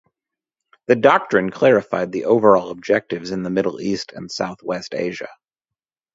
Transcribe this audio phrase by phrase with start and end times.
[0.87, 5.29] The doctrine clarified the overall objectives in the Middle East and Southwest Asia.